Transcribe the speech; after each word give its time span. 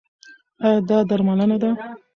ایا 0.65 0.79
دا 0.89 0.97
درملنه 1.09 1.57
ده؟ 1.61 1.69